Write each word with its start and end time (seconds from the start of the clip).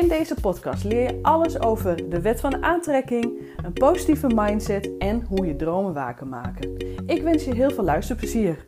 In 0.00 0.08
deze 0.08 0.34
podcast 0.34 0.84
leer 0.84 1.02
je 1.02 1.18
alles 1.22 1.60
over 1.60 2.08
de 2.08 2.20
wet 2.20 2.40
van 2.40 2.62
aantrekking, 2.64 3.42
een 3.64 3.72
positieve 3.72 4.26
mindset 4.34 4.90
en 4.98 5.22
hoe 5.22 5.46
je 5.46 5.56
dromen 5.56 5.94
waar 5.94 6.14
kan 6.14 6.28
maken. 6.28 6.76
Ik 7.06 7.22
wens 7.22 7.44
je 7.44 7.54
heel 7.54 7.70
veel 7.70 7.84
luisterplezier. 7.84 8.66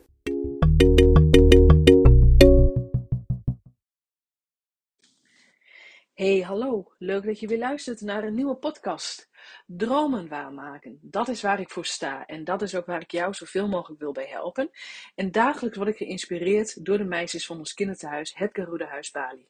Hey, 6.20 6.40
hallo. 6.40 6.92
Leuk 6.98 7.24
dat 7.24 7.40
je 7.40 7.46
weer 7.46 7.58
luistert 7.58 8.00
naar 8.00 8.24
een 8.24 8.34
nieuwe 8.34 8.54
podcast. 8.54 9.30
Dromen 9.66 10.28
waarmaken, 10.28 10.98
dat 11.02 11.28
is 11.28 11.42
waar 11.42 11.60
ik 11.60 11.70
voor 11.70 11.84
sta. 11.84 12.26
En 12.26 12.44
dat 12.44 12.62
is 12.62 12.74
ook 12.74 12.86
waar 12.86 13.00
ik 13.00 13.10
jou 13.10 13.34
zoveel 13.34 13.68
mogelijk 13.68 14.00
wil 14.00 14.12
bij 14.12 14.26
helpen. 14.26 14.70
En 15.14 15.30
dagelijks 15.30 15.76
word 15.76 15.88
ik 15.88 15.96
geïnspireerd 15.96 16.84
door 16.84 16.98
de 16.98 17.04
meisjes 17.04 17.46
van 17.46 17.58
ons 17.58 17.74
kinderthuis, 17.74 18.34
het 18.34 18.50
Garuda 18.52 18.86
Huis 18.86 19.10
Bali. 19.10 19.46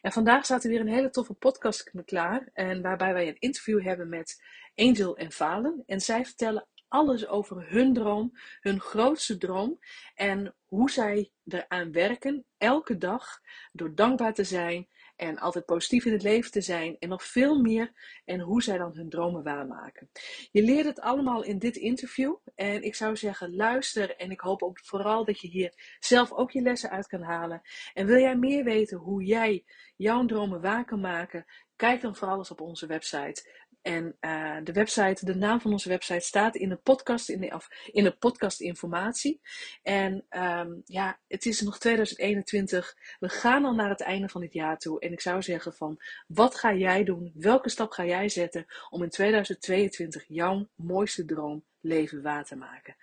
En 0.00 0.12
vandaag 0.12 0.44
staat 0.44 0.64
er 0.64 0.70
weer 0.70 0.80
een 0.80 0.88
hele 0.88 1.10
toffe 1.10 1.34
podcast 1.34 1.90
klaar. 2.04 2.48
En 2.52 2.82
waarbij 2.82 3.12
wij 3.12 3.28
een 3.28 3.38
interview 3.38 3.82
hebben 3.82 4.08
met 4.08 4.42
Angel 4.74 5.16
en 5.16 5.32
Valen. 5.32 5.82
En 5.86 6.00
zij 6.00 6.24
vertellen 6.24 6.66
alles 6.88 7.26
over 7.26 7.70
hun 7.70 7.92
droom, 7.92 8.38
hun 8.60 8.80
grootste 8.80 9.38
droom. 9.38 9.78
En 10.14 10.54
hoe 10.66 10.90
zij 10.90 11.30
eraan 11.46 11.92
werken, 11.92 12.44
elke 12.58 12.98
dag, 12.98 13.40
door 13.72 13.94
dankbaar 13.94 14.34
te 14.34 14.44
zijn 14.44 14.88
en 15.20 15.38
altijd 15.38 15.64
positief 15.64 16.04
in 16.04 16.12
het 16.12 16.22
leven 16.22 16.50
te 16.50 16.60
zijn 16.60 16.96
en 16.98 17.08
nog 17.08 17.24
veel 17.24 17.60
meer 17.60 17.92
en 18.24 18.40
hoe 18.40 18.62
zij 18.62 18.78
dan 18.78 18.94
hun 18.94 19.08
dromen 19.08 19.42
waarmaken. 19.42 20.10
Je 20.50 20.62
leert 20.62 20.86
het 20.86 21.00
allemaal 21.00 21.42
in 21.42 21.58
dit 21.58 21.76
interview 21.76 22.34
en 22.54 22.82
ik 22.82 22.94
zou 22.94 23.16
zeggen 23.16 23.56
luister 23.56 24.16
en 24.16 24.30
ik 24.30 24.40
hoop 24.40 24.62
ook 24.62 24.78
vooral 24.78 25.24
dat 25.24 25.40
je 25.40 25.48
hier 25.48 25.96
zelf 25.98 26.32
ook 26.32 26.50
je 26.50 26.60
lessen 26.60 26.90
uit 26.90 27.06
kan 27.06 27.22
halen. 27.22 27.60
En 27.94 28.06
wil 28.06 28.18
jij 28.18 28.36
meer 28.36 28.64
weten 28.64 28.98
hoe 28.98 29.24
jij 29.24 29.64
jouw 29.96 30.24
dromen 30.24 30.60
waar 30.60 30.84
kan 30.84 31.00
maken? 31.00 31.44
Kijk 31.76 32.00
dan 32.00 32.16
vooral 32.16 32.38
eens 32.38 32.50
op 32.50 32.60
onze 32.60 32.86
website 32.86 33.66
en 33.82 34.16
uh, 34.20 34.56
de 34.64 34.72
website, 34.72 35.24
de 35.24 35.34
naam 35.34 35.60
van 35.60 35.72
onze 35.72 35.88
website 35.88 36.20
staat 36.20 36.56
in 36.56 36.68
de 36.68 36.76
podcast, 36.76 37.28
in 37.28 37.40
de, 37.40 37.60
in 37.92 38.04
de 38.04 38.16
podcast 38.16 38.60
informatie. 38.60 39.40
En 39.82 40.26
um, 40.30 40.82
ja, 40.84 41.20
het 41.26 41.46
is 41.46 41.60
nog 41.60 41.78
2021. 41.78 42.96
We 43.18 43.28
gaan 43.28 43.64
al 43.64 43.74
naar 43.74 43.88
het 43.88 44.00
einde 44.00 44.28
van 44.28 44.40
dit 44.40 44.52
jaar 44.52 44.78
toe. 44.78 45.00
En 45.00 45.12
ik 45.12 45.20
zou 45.20 45.42
zeggen 45.42 45.74
van, 45.74 46.00
wat 46.26 46.54
ga 46.54 46.74
jij 46.74 47.04
doen? 47.04 47.32
Welke 47.34 47.68
stap 47.68 47.90
ga 47.90 48.04
jij 48.04 48.28
zetten 48.28 48.66
om 48.90 49.02
in 49.02 49.10
2022 49.10 50.24
jouw 50.26 50.68
mooiste 50.74 51.24
droom 51.24 51.64
leven 51.80 52.22
waar 52.22 52.44
te 52.44 52.56
maken? 52.56 52.96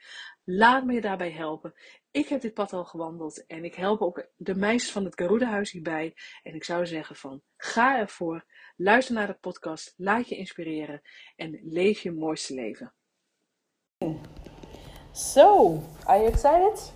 Laat 0.44 0.86
me 0.86 0.94
je 0.94 1.02
daarbij 1.02 1.31
helpen. 1.31 1.73
Ik 2.11 2.28
heb 2.28 2.42
dit 2.42 2.53
pad 2.53 2.73
al 2.73 2.86
gewandeld 2.86 3.45
en 3.45 3.64
ik 3.64 3.75
help 3.75 4.02
ook 4.02 4.28
de 4.36 4.55
meisjes 4.55 4.92
van 4.92 5.05
het 5.05 5.20
Garuda-huis 5.20 5.72
hierbij. 5.72 6.16
En 6.44 6.55
ik 6.55 6.64
zou 6.64 6.86
zeggen 6.86 7.16
van, 7.16 7.42
ga 7.58 8.00
ervoor. 8.00 8.45
Luister 8.80 9.14
naar 9.16 9.28
de 9.28 9.33
podcast, 9.33 9.94
laat 9.97 10.30
je 10.30 10.36
inspireren 10.36 11.02
en 11.36 11.59
leef 11.64 12.00
je 12.00 12.11
mooiste 12.11 12.53
leven. 12.53 12.93
So, 15.11 15.80
are 16.04 16.20
you 16.20 16.27
excited? 16.27 16.93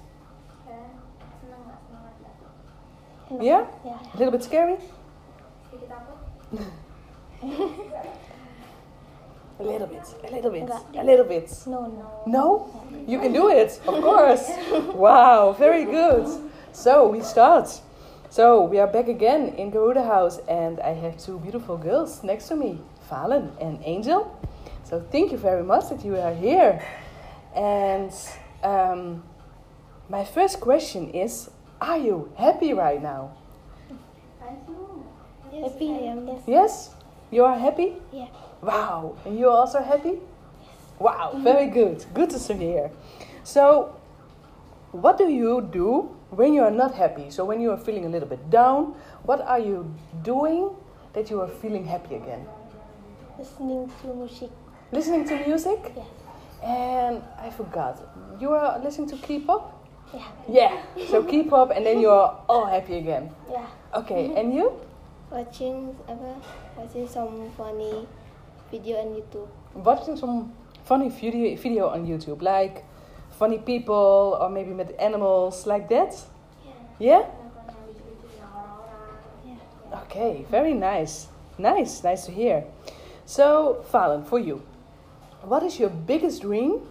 Yeah? 3.39 3.67
Yeah. 3.83 4.01
A 4.13 4.17
little 4.17 4.31
bit 4.31 4.43
scary? 4.43 4.75
A 9.59 9.63
little 9.63 9.87
bit, 9.87 10.15
a 10.27 10.31
little 10.31 10.51
bit, 10.51 10.69
a 10.95 11.03
little 11.03 11.25
bit. 11.25 11.65
No, 11.65 11.81
no. 11.81 12.21
No? 12.25 12.69
You 13.07 13.19
can 13.19 13.31
do 13.31 13.49
it, 13.49 13.79
of 13.85 14.01
course. 14.01 14.49
wow, 14.95 15.53
very 15.53 15.85
good. 15.85 16.27
So 16.71 17.07
we 17.09 17.21
start. 17.21 17.81
So 18.31 18.63
we 18.63 18.79
are 18.79 18.87
back 18.87 19.09
again 19.09 19.55
in 19.57 19.71
Garuda 19.71 20.05
House, 20.05 20.39
and 20.47 20.79
I 20.79 20.93
have 20.93 21.17
two 21.17 21.37
beautiful 21.39 21.77
girls 21.77 22.23
next 22.23 22.47
to 22.47 22.55
me, 22.55 22.79
Valen 23.09 23.51
and 23.59 23.77
Angel. 23.83 24.31
So 24.85 25.01
thank 25.11 25.33
you 25.33 25.37
very 25.37 25.63
much 25.63 25.89
that 25.89 26.05
you 26.05 26.15
are 26.15 26.33
here. 26.33 26.81
And 27.53 28.13
um, 28.63 29.23
my 30.07 30.23
first 30.23 30.61
question 30.61 31.09
is: 31.09 31.51
Are 31.81 31.97
you 31.97 32.31
happy 32.37 32.71
right 32.71 33.03
now? 33.03 33.35
Happy 35.51 35.91
I 35.91 36.15
am. 36.15 36.25
Yes. 36.25 36.41
Yes, 36.47 36.95
you 37.31 37.43
are 37.43 37.59
happy. 37.59 37.97
Yeah. 38.13 38.27
Wow, 38.61 39.17
and 39.25 39.37
you're 39.37 39.51
also 39.51 39.83
happy? 39.83 40.23
Yes. 40.61 40.71
Wow, 40.99 41.33
very 41.43 41.67
good. 41.67 42.05
Good 42.13 42.29
to 42.29 42.39
see 42.39 42.53
hear. 42.53 42.91
So, 43.43 43.99
what 44.93 45.17
do 45.17 45.27
you 45.27 45.67
do 45.69 46.15
when 46.31 46.53
you 46.53 46.63
are 46.63 46.71
not 46.71 46.95
happy? 46.95 47.29
So, 47.29 47.45
when 47.45 47.61
you 47.61 47.71
are 47.71 47.77
feeling 47.77 48.05
a 48.05 48.09
little 48.09 48.27
bit 48.27 48.49
down, 48.49 48.95
what 49.23 49.41
are 49.41 49.59
you 49.59 49.85
doing 50.23 50.71
that 51.13 51.29
you 51.29 51.39
are 51.39 51.47
feeling 51.47 51.85
happy 51.85 52.15
again? 52.15 52.47
Listening 53.37 53.91
to 54.01 54.07
music. 54.15 54.49
Listening 54.91 55.27
to 55.27 55.35
music? 55.45 55.93
Yes. 55.95 56.07
And 56.63 57.23
I 57.39 57.49
forgot, 57.49 58.01
you 58.39 58.51
are 58.51 58.79
listening 58.79 59.09
to 59.09 59.17
K-pop? 59.17 59.77
Yeah. 60.13 60.27
Yeah, 60.49 60.73
so 61.07 61.23
K-pop, 61.23 61.71
and 61.71 61.85
then 61.85 62.01
you 62.01 62.09
are 62.09 62.43
all 62.49 62.65
happy 62.65 62.97
again. 62.97 63.31
Yeah. 63.49 63.65
Okay, 63.95 64.27
mm-hmm. 64.27 64.37
and 64.37 64.53
you? 64.53 64.73
Watching 65.31 65.95
apa? 66.11 66.35
Watching 66.75 67.07
some 67.07 67.47
funny 67.55 68.07
video 68.69 68.99
on 68.99 69.15
YouTube. 69.15 69.47
watching 69.75 70.17
some 70.17 70.51
funny 70.83 71.09
video 71.09 71.55
video 71.55 71.87
on 71.89 72.05
YouTube, 72.05 72.41
like 72.41 72.83
funny 73.41 73.57
people 73.57 74.37
or 74.39 74.51
maybe 74.51 74.71
with 74.71 74.93
animals 74.99 75.65
like 75.65 75.89
that. 75.89 76.13
Yeah. 76.99 77.25
Yeah. 79.47 79.55
Okay. 80.03 80.45
Very 80.51 80.75
nice. 80.75 81.27
Nice. 81.57 82.03
Nice 82.03 82.27
to 82.27 82.31
hear. 82.31 82.63
So, 83.25 83.83
Valen, 83.91 84.27
for 84.27 84.37
you, 84.37 84.61
what 85.41 85.63
is 85.63 85.79
your 85.79 85.89
biggest 85.89 86.43
dream? 86.43 86.81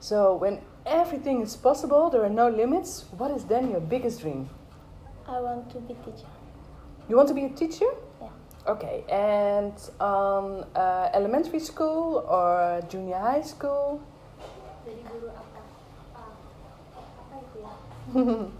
So, 0.00 0.36
when 0.36 0.62
everything 0.86 1.42
is 1.42 1.56
possible, 1.56 2.08
there 2.08 2.24
are 2.24 2.36
no 2.42 2.48
limits. 2.48 3.04
What 3.18 3.30
is 3.30 3.44
then 3.44 3.70
your 3.70 3.80
biggest 3.80 4.22
dream? 4.22 4.48
I 5.28 5.40
want 5.40 5.70
to 5.72 5.78
be 5.80 5.92
teacher. 6.06 6.30
You 7.06 7.16
want 7.16 7.28
to 7.28 7.34
be 7.34 7.44
a 7.44 7.50
teacher? 7.50 7.92
Yeah. 8.18 8.28
Okay. 8.66 9.04
And 9.10 9.74
um, 10.00 10.64
uh, 10.74 11.10
elementary 11.12 11.60
school 11.60 12.24
or 12.26 12.80
junior 12.88 13.18
high 13.18 13.42
school? 13.42 14.00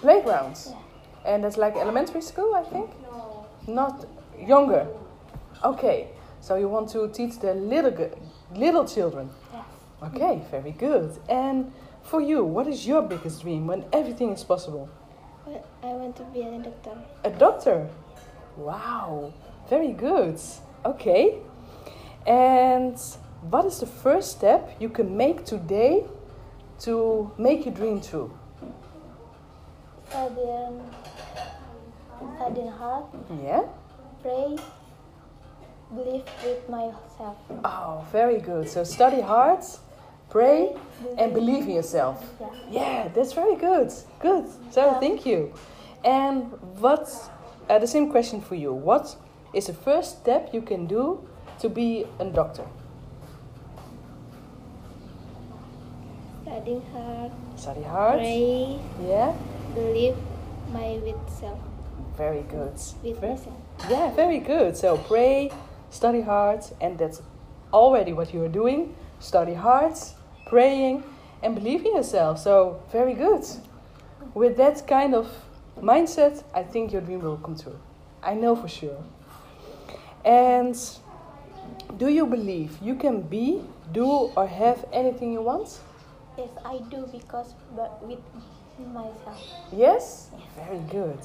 Playgrounds. 0.00 0.68
Yeah. 0.70 1.32
And 1.34 1.44
that's 1.44 1.56
like 1.56 1.76
elementary 1.76 2.22
school, 2.22 2.54
I 2.54 2.62
think? 2.62 2.90
No. 3.02 3.46
Not 3.66 4.06
younger. 4.38 4.86
Okay. 5.64 6.08
So 6.40 6.54
you 6.56 6.68
want 6.68 6.88
to 6.90 7.08
teach 7.08 7.38
the 7.40 7.54
little 7.54 7.90
g- 7.90 8.14
little 8.54 8.86
children. 8.86 9.30
Yeah. 9.52 9.64
Okay, 10.06 10.42
very 10.50 10.70
good. 10.70 11.18
And 11.28 11.72
for 12.02 12.20
you, 12.20 12.44
what 12.44 12.66
is 12.68 12.86
your 12.86 13.02
biggest 13.02 13.42
dream 13.42 13.66
when 13.66 13.84
everything 13.92 14.30
is 14.32 14.44
possible? 14.44 14.88
But 15.44 15.66
I 15.82 15.88
want 15.88 16.16
to 16.16 16.22
be 16.24 16.42
a 16.42 16.58
doctor. 16.58 16.96
A 17.24 17.30
doctor. 17.30 17.88
Wow. 18.56 19.32
Very 19.68 19.92
good. 19.92 20.38
Okay. 20.84 21.38
And 22.26 22.96
what 23.42 23.64
is 23.64 23.80
the 23.80 23.86
first 23.86 24.32
step 24.32 24.74
you 24.80 24.88
can 24.88 25.16
make 25.16 25.44
today 25.44 26.04
to 26.80 27.30
make 27.38 27.64
your 27.64 27.74
dream 27.74 28.00
true? 28.00 28.30
Studying, 30.08 30.80
studying 32.36 32.68
hard, 32.68 33.04
Yeah? 33.42 33.64
pray, 34.22 34.56
believe 35.94 36.24
with 36.44 36.68
myself. 36.68 37.36
Oh, 37.64 38.04
very 38.10 38.38
good. 38.38 38.68
So 38.68 38.84
study 38.84 39.20
hard, 39.20 39.60
pray, 40.30 40.74
and 41.18 41.34
believe 41.34 41.64
in 41.64 41.72
yourself. 41.74 42.24
Yeah. 42.40 42.48
Yeah, 42.70 43.08
that's 43.14 43.32
very 43.34 43.56
good. 43.56 43.92
Good. 44.20 44.46
So 44.70 44.80
Yeah. 44.86 44.98
thank 45.00 45.26
you. 45.26 45.52
And 46.04 46.52
what? 46.80 47.08
Uh, 47.68 47.78
the 47.78 47.86
same 47.86 48.10
question 48.10 48.40
for 48.40 48.54
you. 48.54 48.72
What 48.72 49.14
is 49.52 49.66
the 49.66 49.74
first 49.74 50.18
step 50.20 50.54
you 50.54 50.62
can 50.62 50.86
do 50.86 51.20
to 51.60 51.68
be 51.68 52.06
a 52.18 52.24
doctor? 52.24 52.64
Studying 56.58 56.82
hard, 56.92 57.30
Study 57.54 57.82
hard. 57.82 58.18
pray, 58.18 58.80
Yeah. 59.06 59.32
believe 59.76 60.16
my 60.72 60.98
with 61.04 61.14
self 61.30 61.58
Very 62.16 62.42
good. 62.42 62.72
with 63.04 63.20
Very- 63.20 63.32
myself. 63.34 63.54
Yeah, 63.88 64.10
very 64.10 64.38
good. 64.40 64.76
So 64.76 64.96
pray, 64.96 65.52
study 65.90 66.20
hard, 66.20 66.64
and 66.80 66.98
that's 66.98 67.22
already 67.72 68.12
what 68.12 68.34
you 68.34 68.42
are 68.42 68.48
doing. 68.48 68.96
Study 69.20 69.54
hard, 69.54 69.94
praying, 70.50 71.04
and 71.44 71.54
believe 71.54 71.86
in 71.86 71.94
yourself. 71.94 72.38
So 72.40 72.78
very 72.90 73.14
good. 73.14 73.44
With 74.34 74.56
that 74.56 74.84
kind 74.88 75.14
of 75.14 75.28
mindset, 75.80 76.42
I 76.52 76.64
think 76.64 76.92
your 76.92 77.02
dream 77.02 77.20
will 77.22 77.36
come 77.38 77.54
true. 77.56 77.78
I 78.20 78.34
know 78.34 78.56
for 78.56 78.66
sure. 78.68 78.98
And 80.24 80.74
do 81.96 82.08
you 82.08 82.26
believe 82.26 82.78
you 82.82 82.96
can 82.96 83.22
be, 83.22 83.62
do, 83.92 84.32
or 84.36 84.46
have 84.48 84.84
anything 84.92 85.32
you 85.32 85.42
want? 85.42 85.78
Yes, 86.38 86.50
I 86.64 86.78
do 86.88 87.08
because 87.10 87.54
but 87.74 88.00
with 88.06 88.20
myself. 88.78 89.42
Yes? 89.72 90.30
Very 90.54 90.78
good. 90.90 91.18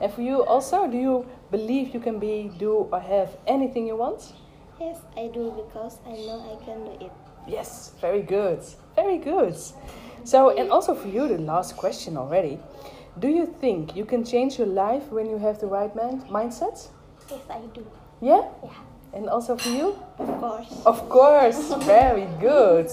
And 0.00 0.12
for 0.12 0.20
you 0.20 0.44
also, 0.44 0.86
do 0.86 0.98
you 0.98 1.26
believe 1.50 1.94
you 1.94 2.00
can 2.00 2.18
be, 2.18 2.50
do, 2.58 2.86
or 2.92 3.00
have 3.00 3.30
anything 3.46 3.86
you 3.86 3.96
want? 3.96 4.34
Yes, 4.78 4.98
I 5.16 5.28
do 5.28 5.50
because 5.56 5.98
I 6.06 6.10
know 6.10 6.44
I 6.52 6.62
can 6.64 6.84
do 6.84 7.06
it. 7.06 7.12
Yes, 7.46 7.92
very 8.00 8.20
good. 8.20 8.60
Very 8.94 9.16
good. 9.16 9.56
So, 10.24 10.50
and 10.50 10.70
also 10.70 10.94
for 10.94 11.08
you, 11.08 11.26
the 11.28 11.38
last 11.38 11.76
question 11.76 12.18
already. 12.18 12.60
Do 13.18 13.28
you 13.28 13.46
think 13.46 13.96
you 13.96 14.04
can 14.04 14.22
change 14.22 14.58
your 14.58 14.68
life 14.68 15.10
when 15.10 15.30
you 15.30 15.38
have 15.38 15.58
the 15.58 15.66
right 15.66 15.94
mind- 15.96 16.24
mindset? 16.28 16.88
Yes, 17.30 17.40
I 17.50 17.60
do. 17.74 17.86
Yeah? 18.20 18.42
Yeah, 18.62 18.70
And 19.18 19.28
also 19.28 19.56
for 19.56 19.70
you? 19.70 19.98
of 20.20 20.40
course. 20.40 20.82
Of 20.86 21.08
course, 21.08 21.74
very 21.84 22.28
good. 22.40 22.88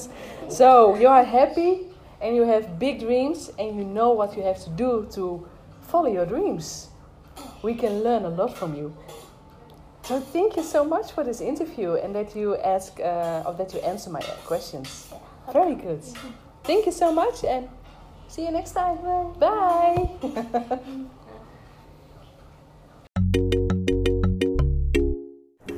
So, 0.50 0.95
you 0.95 1.07
are 1.07 1.24
happy 1.24 1.81
and 2.19 2.36
you 2.36 2.42
have 2.44 2.80
big 2.80 3.00
dreams 3.00 3.51
and 3.60 3.77
you 3.77 3.83
know 3.83 4.10
what 4.12 4.36
you 4.36 4.42
have 4.42 4.60
to 4.63 4.72
do 4.72 5.07
to 5.12 5.48
follow 5.81 6.12
your 6.12 6.25
dreams. 6.25 6.89
We 7.62 7.75
can 7.75 8.04
learn 8.04 8.25
a 8.25 8.30
lot 8.30 8.57
from 8.57 8.74
you. 8.75 8.98
So, 10.01 10.19
thank 10.19 10.57
you 10.57 10.63
so 10.63 10.83
much 10.83 11.12
for 11.12 11.24
this 11.24 11.42
interview 11.42 11.94
and 11.94 12.16
that 12.16 12.36
you 12.36 12.57
ask 12.57 13.00
uh, 13.00 13.44
or 13.45 13.54
that 13.54 13.75
you 13.75 13.80
answer 13.81 14.10
my 14.10 14.22
questions. 14.45 15.13
Very 15.54 15.75
good. 15.75 16.01
Thank 16.63 16.88
you 16.88 16.92
so 16.92 17.13
much 17.13 17.44
and 17.44 17.69
see 18.30 18.45
you 18.45 18.51
next 18.51 18.72
time. 18.72 18.98
Bye. 19.38 20.10